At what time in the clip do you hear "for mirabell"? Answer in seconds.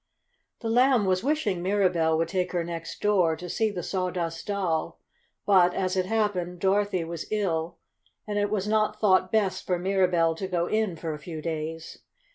9.67-10.33